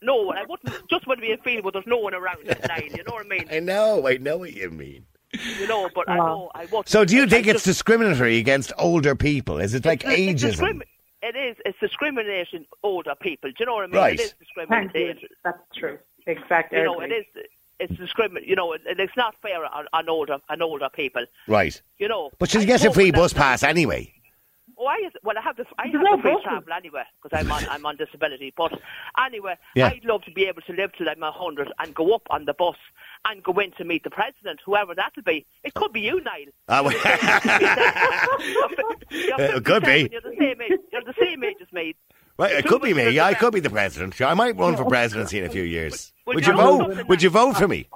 [0.00, 0.88] no, I wouldn't.
[0.88, 2.92] Just want to be in a field where there's no one around at night.
[2.96, 3.48] You know what I mean?
[3.50, 4.06] I know.
[4.06, 5.04] I know what you mean.
[5.58, 6.88] You know, but I know I wouldn't.
[6.88, 9.58] So, do you I think it's just- discriminatory against older people?
[9.58, 10.54] Is it like it's ageism?
[10.60, 10.82] discrimi-
[11.22, 11.56] It is.
[11.64, 13.50] It's discrimination older people.
[13.50, 13.96] Do you know what I mean?
[13.96, 14.20] Right.
[14.20, 15.28] It is discrimination.
[15.44, 15.98] That's true.
[16.26, 16.78] Exactly.
[16.78, 17.24] You know, it is.
[17.78, 18.46] It's discrimin.
[18.46, 21.24] You know, it, it's not fair on, on older on older people.
[21.48, 21.80] Right.
[21.98, 22.30] You know.
[22.38, 24.12] But she I gets a free bus pass anyway.
[24.78, 26.44] Oh, I well, I have the I There's have no the free buses.
[26.44, 28.52] travel anyway because I'm on I'm on disability.
[28.56, 28.72] But
[29.24, 29.88] anyway, Yeah.
[29.88, 32.46] I'd love to be able to live till I'm a hundred and go up on
[32.46, 32.76] the bus
[33.24, 35.46] and go in to meet the president, whoever that'll be.
[35.64, 36.52] It could be you, Niall.
[36.68, 36.92] Ah, you're
[39.56, 40.08] It could be.
[40.10, 40.78] You're the same age.
[40.92, 41.94] You're the same age as me.
[42.38, 43.10] Right, it could be me.
[43.10, 44.14] Yeah, I could be the president.
[44.14, 46.12] Sure, I might run for presidency in a few years.
[46.26, 47.08] Would Would you you vote?
[47.08, 47.88] Would you vote for me?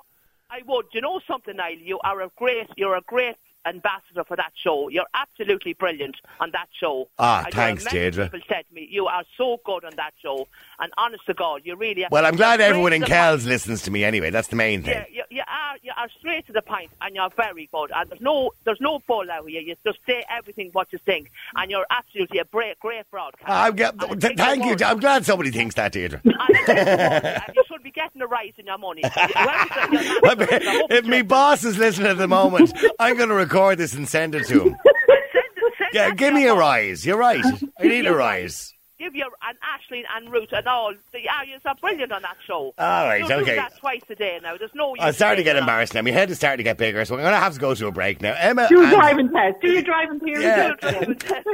[0.51, 0.87] I would.
[0.93, 1.79] You know something, Niall?
[1.79, 2.69] You are a great.
[2.77, 4.89] You're a great ambassador for that show.
[4.89, 7.09] You're absolutely brilliant on that show.
[7.19, 8.25] Ah, And thanks, Deirdre.
[8.27, 10.49] People said to me, "You are so good on that show."
[10.79, 12.05] And honest to God, you really.
[12.05, 14.31] Are Well, I'm glad everyone in Kells listens to me anyway.
[14.31, 14.95] That's the main thing.
[14.95, 15.77] Yeah, you, you are.
[15.83, 17.91] You are straight to the point, and you're very good.
[17.95, 19.61] And there's no, there's no bull out here.
[19.61, 23.47] You just say everything what you think, and you're absolutely a great, great broadcaster.
[23.53, 23.77] I'm
[24.21, 24.71] th- thank you.
[24.71, 26.21] worth- I'm glad somebody thinks that, Deirdre.
[27.87, 28.79] and I think you're worth it, and you should be getting a rise in your
[28.79, 29.03] money.
[29.03, 33.17] Whoever's your manager, Well, I if you my boss is listening at the moment, I'm
[33.17, 34.77] going to record this and send it to him.
[35.33, 35.45] Send-
[35.79, 36.59] send Yeah, give me a boss.
[36.61, 37.07] rise.
[37.07, 37.45] You're right.
[37.79, 38.73] I need a rise.
[38.99, 40.95] give you an ash Ashleen and Ruth and all.
[41.13, 42.73] The Aryans are brilliant on that show.
[42.79, 43.55] All right, They'll do okay.
[43.57, 44.57] that twice a day now.
[44.57, 44.99] There's no use.
[45.01, 46.03] I'm starting to get embarrassed now.
[46.03, 47.87] My head is starting to get bigger, so I'm going to have to go to
[47.87, 48.35] a break now.
[48.39, 49.61] Emma, Do a and, driving test.
[49.61, 50.43] Do your driving theory.
[50.43, 50.75] Yeah.
[50.75, 51.47] test.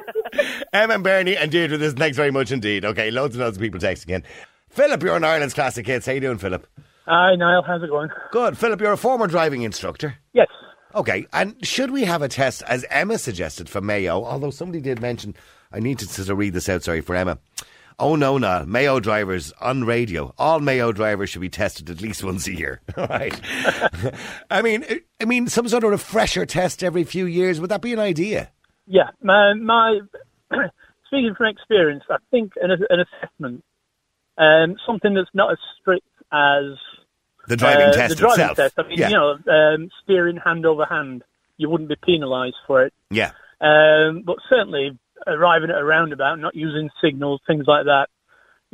[0.73, 2.85] Emma and Bernie and Deirdre, this thanks very much indeed.
[2.85, 4.23] Okay, loads and loads of people texting in.
[4.73, 6.07] Philip, you're an Ireland's Classic Hits.
[6.07, 6.67] How you doing, Philip?
[7.05, 7.63] Hi, Niall.
[7.63, 8.09] How's it going?
[8.31, 8.57] Good.
[8.57, 10.17] Philip, you're a former driving instructor.
[10.33, 10.49] Yes.
[10.95, 14.25] Okay, and should we have a test, as Emma suggested, for Mayo?
[14.25, 15.35] Although somebody did mention,
[15.73, 17.39] I need to sort of read this out, sorry, for Emma.
[17.99, 20.35] Oh no, no, Mayo drivers on radio.
[20.39, 22.81] All Mayo drivers should be tested at least once a year.
[22.97, 23.39] All right.
[24.51, 24.85] I mean,
[25.21, 27.61] I mean, some sort of refresher test every few years.
[27.61, 28.51] Would that be an idea?
[28.87, 29.11] Yeah.
[29.23, 30.01] My, my
[31.07, 33.63] speaking from experience, I think an, an assessment,
[34.38, 36.77] um, something that's not as strict as
[37.49, 38.57] The driving uh, test the driving itself.
[38.57, 38.75] test.
[38.79, 39.09] I mean, yeah.
[39.09, 41.23] you know, um, steering hand over hand,
[41.57, 42.92] you wouldn't be penalised for it.
[43.11, 43.33] yeah.
[43.61, 48.09] Um, but certainly arriving at a roundabout, not using signals, things like that.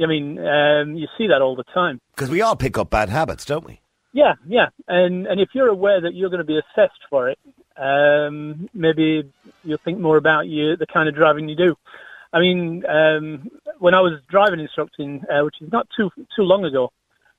[0.03, 2.01] I mean, um, you see that all the time.
[2.15, 3.81] Because we all pick up bad habits, don't we?
[4.15, 7.39] Yeah, yeah, and and if you're aware that you're going to be assessed for it,
[7.77, 9.31] um, maybe
[9.65, 11.77] you'll think more about you the kind of driving you do.
[12.33, 16.65] I mean, um, when I was driving instructing, uh, which is not too too long
[16.65, 16.93] ago,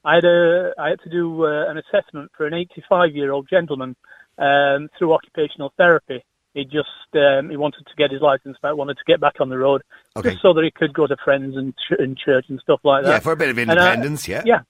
[0.04, 3.48] I had a I had to do uh, an assessment for an 85 year old
[3.50, 3.96] gentleman
[4.38, 6.24] um, through occupational therapy.
[6.56, 9.50] He just um, he wanted to get his license back, wanted to get back on
[9.50, 9.84] the road,
[10.18, 10.32] Okay.
[10.32, 13.04] just so that he could go to friends and ch- in church and stuff like
[13.04, 13.10] that.
[13.12, 14.42] Yeah, for a bit of And I- independence, yeah.
[14.46, 14.62] Yeah,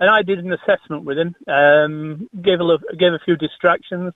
[0.00, 1.36] and I did an assessment with him.
[1.46, 4.12] Um, gave a lo- gave a few distractions,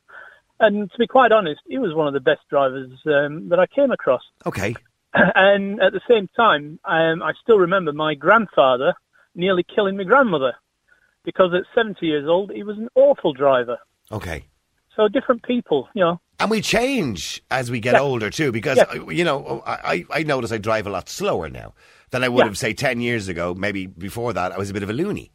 [0.58, 3.66] and to be quite honest, he was one of the best drivers um, that I
[3.68, 4.22] came across.
[4.44, 4.74] Okay.
[5.34, 8.94] and at the same time, um, I still remember my grandfather
[9.34, 10.54] nearly killing my grandmother
[11.24, 13.78] because at 70 years old, he was an awful driver.
[14.10, 14.44] Okay.
[14.96, 16.20] So different people, you know.
[16.38, 18.00] And we change as we get Yeah.
[18.00, 18.84] older too, because Yeah.
[18.90, 21.72] uh, you know I, I I notice I drive a lot slower now
[22.10, 22.48] than I would Yeah.
[22.48, 23.54] have say ten years ago.
[23.54, 25.30] Maybe before that, I was a bit of a loony.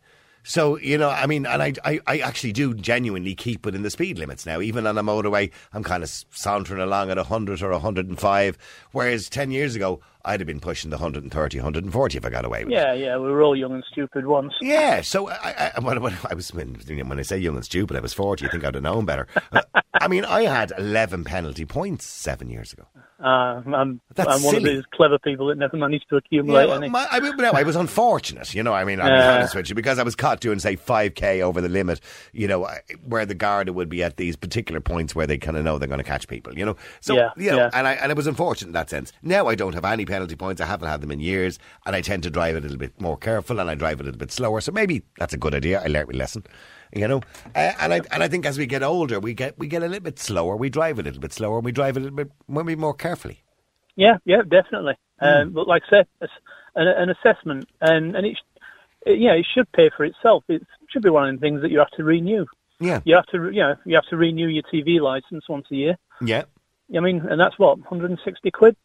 [0.48, 3.90] So you know, I mean, and I, I, I actually do genuinely keep within the
[3.90, 4.62] speed limits now.
[4.62, 8.58] Even on a motorway, I'm kind of sauntering along at 100 or 105,
[8.94, 12.64] whereas 10 years ago, I'd have been pushing the 130, 140 if I got away
[12.66, 12.76] with it.
[12.76, 14.54] Yeah, yeah, we were all young and stupid once.
[14.62, 17.98] Yeah, so I, I, when, when I was when, when I say young and stupid,
[17.98, 18.46] I was forty.
[18.46, 19.28] You think I'd have known better?
[19.52, 19.62] Uh,
[20.00, 22.86] I mean, I had eleven penalty points seven years ago.
[23.20, 24.70] Uh, I'm, That's I'm one silly.
[24.70, 26.90] of these clever people that never managed to accumulate Yeah, any.
[26.90, 28.74] my, I, mean, no, I was unfortunate, you know.
[28.74, 29.34] I mean, I'll be Yeah.
[29.34, 32.00] honest with you, because I was caught doing say five k over the limit,
[32.32, 32.68] you know,
[33.04, 35.88] where the guard would be at these particular points where they kind of know they're
[35.88, 36.76] going to catch people, you know.
[37.02, 37.70] So Yeah, you know, yeah.
[37.74, 39.12] and I and it was unfortunate in that sense.
[39.24, 40.62] Now I don't have any penalty points.
[40.62, 43.18] I haven't had them in years, and I tend to drive a little bit more
[43.18, 44.62] careful, and I drive a little bit slower.
[44.62, 45.82] So maybe that's a good idea.
[45.82, 46.44] I learnt my lesson.
[46.96, 47.22] You know,
[47.54, 49.88] uh, and I and I think as we get older, we get we get a
[49.88, 50.56] little bit slower.
[50.56, 51.58] We drive a little bit slower.
[51.58, 53.44] and We drive a little bit maybe more carefully.
[53.96, 54.96] Yeah, yeah, definitely.
[55.20, 55.26] Hmm.
[55.26, 56.32] Um, but like I said, it's
[56.76, 58.38] an, an assessment, and and it,
[59.06, 60.44] it, yeah, it should pay for itself.
[60.48, 62.46] It should be one of the things that you have to renew.
[62.80, 65.76] Yeah, You have to, you know, you have to renew your TV license once a
[65.76, 65.98] year.
[66.22, 66.44] yeah.
[66.96, 68.78] I mean, and that's what 160 quid.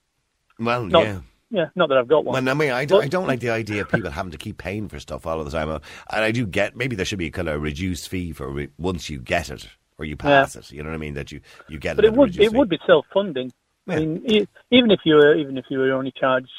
[0.65, 1.21] Well, Not, yeah.
[1.51, 2.45] yeah, not that I've got one.
[2.45, 4.39] Well, I mean, I don't, But- I don't like the idea of people having to
[4.39, 5.69] keep paying for stuff all of the time.
[5.69, 5.79] Uh,
[6.11, 8.69] And I do get maybe there should be a kind of reduced fee for re-
[8.79, 10.71] once you get it or you pass it.
[10.73, 11.15] You know what I mean?
[11.15, 12.09] That you, you get but it.
[12.09, 12.57] it would it fee.
[12.57, 13.53] would be self-funding.
[13.87, 13.95] Yeah.
[13.95, 16.51] I mean, e- even if you were even if you were only charged,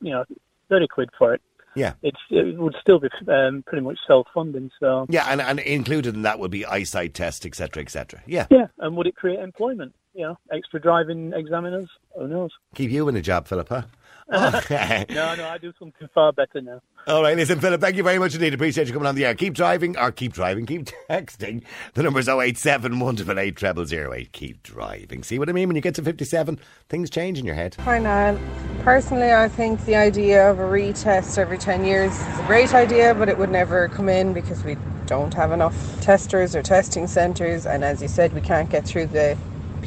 [0.00, 0.24] you know,
[0.68, 1.40] 30 quid for it,
[1.74, 1.94] Yeah.
[2.02, 4.70] it's it would still be um, pretty much self-funding.
[4.80, 8.22] So Yeah, and, and included in that would be eyesight tests, etc., etc.
[8.26, 9.94] Yeah, yeah, and would it create employment?
[10.18, 11.88] You know, extra driving examiners.
[12.18, 12.50] Who knows?
[12.74, 13.86] keep you in a job, Philippa.
[14.28, 14.60] huh?
[15.10, 16.80] No, no, I do something far better now.
[17.06, 18.52] All right, listen, Philip, thank you very much indeed.
[18.52, 19.36] Appreciate you coming on the air.
[19.36, 21.62] Keep driving, or keep driving, keep texting.
[21.94, 24.32] The number's 087 188 0008.
[24.32, 25.22] Keep driving.
[25.22, 25.68] See what I mean?
[25.68, 27.76] When you get to 57, things change in your head.
[27.76, 28.40] Hi, Niall.
[28.80, 33.14] Personally, I think the idea of a retest every 10 years is a great idea,
[33.14, 34.76] but it would never come in because we
[35.06, 39.06] don't have enough testers or testing centres, and as you said, we can't get through
[39.06, 39.38] the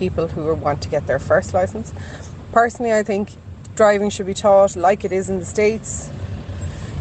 [0.02, 1.94] people who want to get their first license.
[2.52, 3.30] Personally, I think
[3.76, 6.10] driving should be taught like it is in the States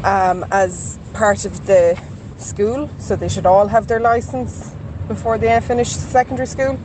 [0.05, 1.99] um, as part of the
[2.37, 4.75] school, so they should all have their license
[5.09, 6.79] before they finish secondary school.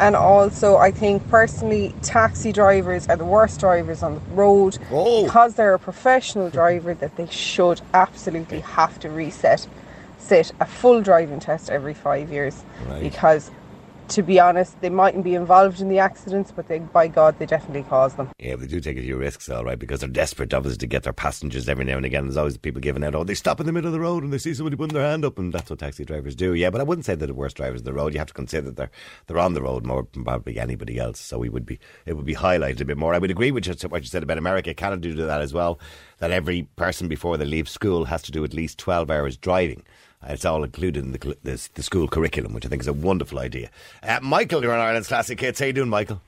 [0.00, 5.24] And also, I think personally, taxi drivers are the worst drivers on the road Oh.
[5.24, 6.92] because they're a professional driver.
[6.94, 9.66] That they should absolutely have to reset,
[10.18, 13.00] sit a full driving test every five years, Right.
[13.02, 13.50] because
[14.08, 17.46] to be honest, they mightn't be involved in the accidents, but they, by God, they
[17.46, 18.30] definitely cause them.
[18.38, 21.02] Yeah, they do take a few risks, all right, because they're desperate, obviously, to get
[21.02, 22.24] their passengers every now and again.
[22.24, 24.32] There's always people giving out, oh, they stop in the middle of the road and
[24.32, 26.54] they see somebody putting their hand up, and that's what taxi drivers do.
[26.54, 28.12] Yeah, but I wouldn't say they're the worst drivers on the road.
[28.12, 28.90] You have to consider that they're
[29.26, 31.20] they're on the road more than probably anybody else.
[31.20, 33.14] So we would be it would be highlighted a bit more.
[33.14, 34.74] I would agree with what you said about America.
[34.74, 35.78] Canada do that as well.
[36.18, 39.84] That every person before they leave school has to do at least twelve hours driving.
[40.28, 43.38] It's all included in the, the, the school curriculum, which I think is a wonderful
[43.38, 43.70] idea.
[44.02, 45.60] Uh, Michael, you're on Ireland's Classic Hits.
[45.60, 46.20] How you doing, Michael?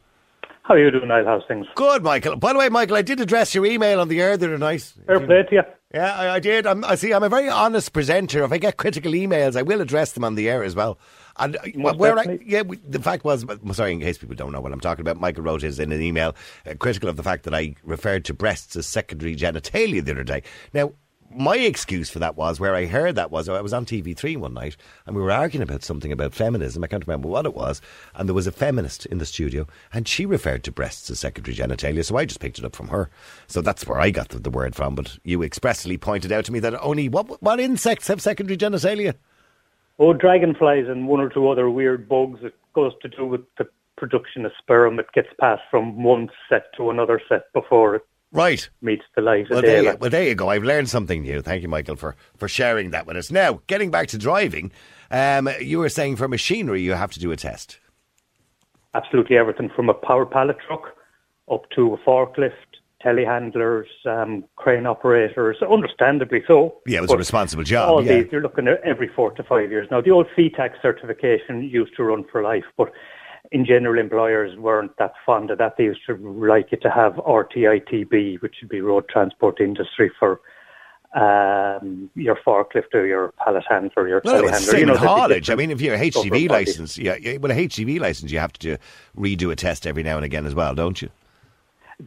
[0.62, 1.24] How are you doing, Niall?
[1.24, 1.66] How's things?
[1.76, 2.34] Good, Michael.
[2.36, 4.92] By the way, Michael, I did address your email on the air the other night.
[5.06, 5.62] Fair play to you.
[5.94, 6.66] Yeah, I, I did.
[6.66, 7.14] I'm, I see.
[7.14, 8.42] I'm a very honest presenter.
[8.42, 10.98] If I get critical emails, I will address them on the air as well.
[11.38, 14.50] And uh, Most where I, yeah, we- the fact was, sorry, in case people don't
[14.50, 16.34] know what I'm talking about, Michael wrote his in an email
[16.68, 20.24] uh, critical of the fact that I referred to breasts as secondary genitalia the other
[20.24, 20.42] day.
[20.74, 20.92] Now,
[21.34, 24.54] my excuse for that was where I heard that was I was on TV3 one
[24.54, 26.82] night and we were arguing about something about feminism.
[26.82, 27.80] I can't remember what it was.
[28.14, 31.56] And there was a feminist in the studio and she referred to breasts as secondary
[31.56, 32.04] genitalia.
[32.04, 33.10] So I just picked it up from her.
[33.46, 34.94] So that's where I got the, the word from.
[34.94, 39.14] But you expressly pointed out to me that only what, what insects have secondary genitalia?
[39.98, 42.40] Oh, dragonflies and one or two other weird bugs.
[42.42, 44.98] It goes to do with the production of sperm.
[44.98, 48.68] It gets passed from one set to another set before it Right.
[48.82, 50.48] meets the light Well there, you, well, there you go.
[50.48, 51.40] I've learned something new.
[51.42, 53.30] Thank you, Michael, for, for sharing that with us.
[53.30, 54.72] Now, getting back to driving,
[55.10, 57.78] um, you were saying for machinery you have to do a test.
[58.94, 60.96] Absolutely everything from a power pallet truck
[61.50, 62.52] up to a forklift,
[63.04, 66.76] telehandlers, um, crane operators, understandably so.
[66.86, 68.22] Yeah, it was a responsible job, All yeah.
[68.22, 69.86] these, you're looking at every four to five years.
[69.90, 72.90] Now, the old CTAC certification used to run for life, but
[73.52, 75.76] in general, employers weren't that fond of that.
[75.76, 80.40] They used to like it to have RTITB, which would be Road Transport Industry for
[81.14, 84.48] um, your forklift or your pallet handler, your Well, telehandler.
[84.48, 85.48] it's same you know, haulage.
[85.50, 88.58] I mean, if you're a HGV license, yeah, well, a HGV license, you have to
[88.58, 88.76] do,
[89.16, 91.08] redo a test every now and again as well, don't you?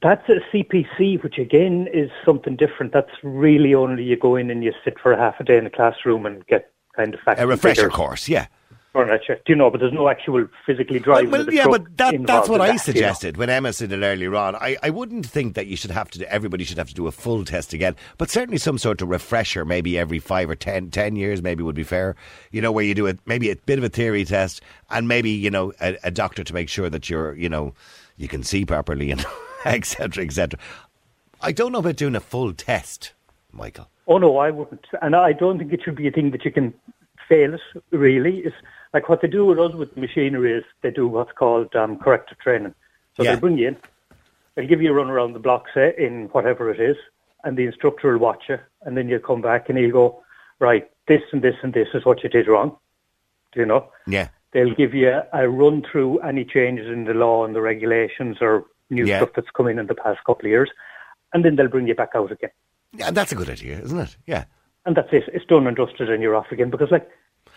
[0.03, 2.93] That's a CPC, which again is something different.
[2.93, 5.65] That's really only you go in and you sit for a half a day in
[5.65, 8.47] a classroom and get kind of facts A refresher course, yeah.
[8.95, 9.35] At you.
[9.35, 9.69] Do you know?
[9.69, 11.31] But there's no actual physically driving.
[11.31, 12.83] Well, yeah, but that, that's what I that, you know.
[12.83, 14.55] suggested when Emma said it earlier on.
[14.55, 16.19] I, I wouldn't think that you should have to.
[16.19, 19.09] do- Everybody should have to do a full test again, but certainly some sort of
[19.09, 22.15] refresher, maybe every five or ten, ten years, maybe would be fair.
[22.51, 25.29] You know, where you do it, maybe a bit of a theory test, and maybe
[25.29, 27.73] you know a, a doctor to make sure that you're, you know,
[28.17, 29.23] you can see properly, and
[29.65, 30.23] etc.
[30.25, 30.59] etc.
[31.41, 33.13] I don't know about doing a full test,
[33.51, 33.87] Michael.
[34.07, 36.51] Oh no, I wouldn't, and I don't think it should be a thing that you
[36.51, 36.73] can
[37.27, 37.61] fail it.
[37.91, 38.55] Really, it's
[38.93, 42.39] like what they do with us with machinery is they do what's called um, corrective
[42.39, 42.73] training.
[43.15, 43.35] So Yeah.
[43.35, 43.77] they bring you in,
[44.55, 46.97] they'll give you a run around the block, say in whatever it is,
[47.43, 50.23] and the instructor will watch you, and then you come back and he'll go,
[50.59, 52.77] right, this and this and this is what you did wrong.
[53.53, 53.89] Do you know?
[54.07, 54.29] Yeah.
[54.51, 58.65] They'll give you a run through any changes in the law and the regulations or
[58.89, 59.17] new Yeah.
[59.19, 60.69] stuff that's come in in the past couple of years,
[61.33, 62.49] and then they'll bring you back out again.
[62.93, 64.17] Yeah, that's a good idea, isn't it?
[64.25, 64.45] Yeah.
[64.85, 65.23] And that's it.
[65.33, 66.71] It's done and dusted, and you're off again.
[66.71, 67.07] Because like,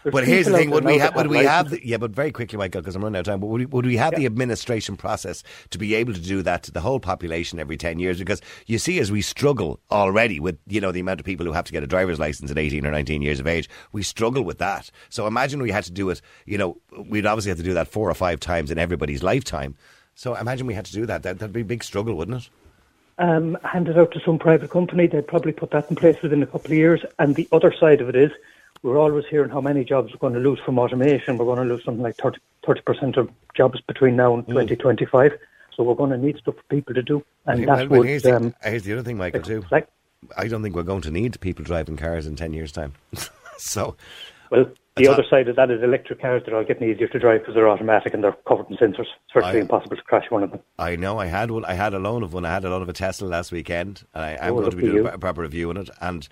[0.03, 1.15] there's But here's the thing: out would we have?
[1.17, 1.71] Would we have?
[1.71, 3.41] The, yeah, but very quickly, Michael, because I'm running out of time.
[3.41, 6.63] But would we, would we have the administration process to be able to do that
[6.65, 8.19] to the whole population every ten years?
[8.19, 11.53] Because you see, as we struggle already with you know the amount of people who
[11.53, 14.43] have to get a driver's license at 18 or 19 years of age, we struggle
[14.43, 14.91] with that.
[15.09, 16.21] So imagine we had to do it.
[16.47, 19.77] You know, we'd obviously have to do that four or five times in everybody's lifetime.
[20.15, 21.23] So imagine we had to do that.
[21.23, 22.51] that that'd be a big struggle, wouldn't it?
[23.19, 25.07] um, hand it out to some private company.
[25.07, 27.03] They'd probably put that in place within a couple of years.
[27.19, 28.33] And the other side of it is,
[28.83, 31.39] we're always hearing how many jobs we're going to lose from automation.
[31.39, 34.39] We're going to lose something like 30 percent of jobs between now Mm.
[34.39, 35.33] and 2025.
[35.77, 38.09] So we're going to need stuff for people to do, and Well, that well, would
[38.09, 39.65] here's, the, um, here's the other thing, Michael, too.
[39.71, 39.89] like
[40.37, 42.93] I don't think we're going to need people driving cars in 10 years' time.
[43.57, 43.97] so,
[44.51, 44.67] Well,
[44.97, 47.55] the other side of that is electric cars that are getting easier to drive because
[47.55, 49.01] they're automatic and they're covered in sensors.
[49.01, 50.61] It's virtually I- impossible to crash one of them.
[50.79, 51.65] I know I had one.
[51.65, 52.45] I had a loan of one.
[52.45, 54.77] I had a loan of a Tesla last weekend, and I, I'm Oh, going to
[54.77, 55.09] be doing you.
[55.09, 55.89] a proper review on it.
[56.03, 56.29] And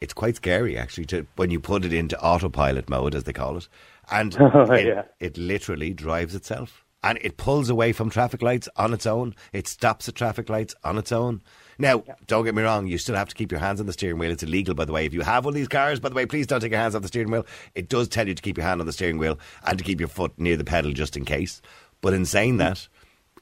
[0.00, 3.56] it's quite scary actually to when you put it into autopilot mode, as they call
[3.56, 3.68] it,
[4.10, 5.02] and oh, it, Yeah.
[5.20, 6.84] it literally drives itself.
[7.02, 9.34] And it pulls away from traffic lights on its own.
[9.52, 11.42] It stops at traffic lights on its own.
[11.78, 14.16] Now, don't get me wrong, you still have to keep your hands on the steering
[14.16, 14.30] wheel.
[14.30, 15.04] It's illegal, by the way.
[15.04, 16.94] If you have one of these cars, by the way, please don't take your hands
[16.94, 17.44] off the steering wheel.
[17.74, 20.00] It does tell you to keep your hand on the steering wheel and to keep
[20.00, 21.60] your foot near the pedal just in case.
[22.00, 22.88] But in saying that,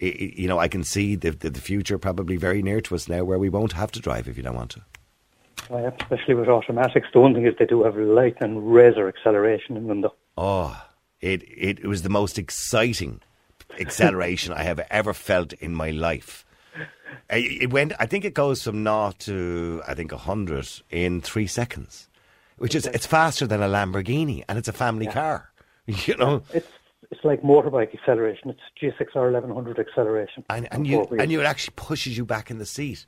[0.03, 2.97] i i you know, I can see the, the, the future probably very near to
[2.97, 4.83] us now where we won't have to drive if you don't want to.
[5.71, 7.09] Yeah, especially with automatics.
[7.13, 10.15] The one thing is they do have light and razor acceleration in them, though.
[10.37, 10.85] Oh,
[11.21, 13.21] it, it, was the most exciting
[13.79, 16.45] acceleration I have ever felt in my life.
[17.31, 17.93] It went.
[17.99, 22.09] I think it goes from naught to I think hundred in three seconds,
[22.59, 25.49] which is it's faster than a Lamborghini, and it's a family car.
[26.07, 26.69] You know, It's
[27.11, 28.51] it's like motorbike acceleration.
[28.51, 30.45] It's GSXR 1100 acceleration.
[30.49, 33.05] And, and you and you it actually pushes you back in the seat.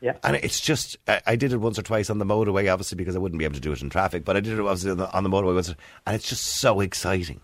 [0.00, 0.16] Yeah.
[0.22, 3.18] And it's just, I, did it once or twice on the motorway, obviously, because I
[3.18, 5.12] wouldn't be able to do it in traffic, but I did it obviously on the,
[5.12, 7.40] on the motorway once, and it's just so exciting.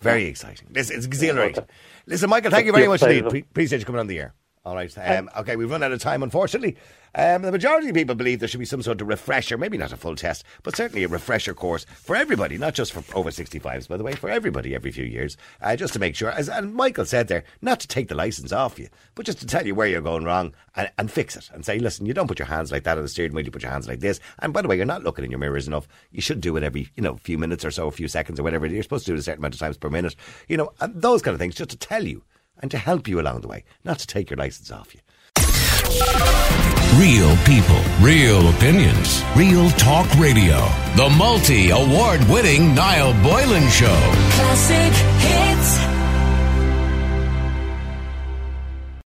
[0.00, 0.68] Very exciting.
[0.74, 1.64] It's, it's exhilarating.
[2.06, 3.44] Listen, Michael, thank you very much indeed.
[3.50, 4.34] Appreciate you coming on the air.
[4.66, 4.92] All right.
[4.98, 6.76] Um, okay, we've run out of time, unfortunately.
[7.14, 9.92] Um, the majority of people believe there should be some sort of refresher, maybe not
[9.92, 13.86] a full test, but certainly a refresher course for everybody, not just for over 65s,
[13.86, 16.74] by the way, for everybody every few years, uh, just to make sure, as and
[16.74, 19.72] Michael said there, not to take the licence off you, but just to tell you
[19.76, 22.48] where you're going wrong and, and fix it and say, listen, you don't put your
[22.48, 24.18] hands like that on the steering wheel, you put your hands like this.
[24.40, 25.86] And by the way, you're not looking in your mirrors enough.
[26.10, 28.42] You should do it every, you know, few minutes or so, a few seconds or
[28.42, 28.66] whatever.
[28.66, 30.16] You're supposed to do it a certain amount of times per minute,
[30.48, 32.24] you know, and those kind of things, just to tell you
[32.60, 35.00] and to help you along the way, not to take your licence off you.
[36.98, 40.66] Real people, real opinions, real talk radio.
[40.96, 44.00] The multi award winning Niall Boylan Show.
[44.32, 45.45] Classic hit.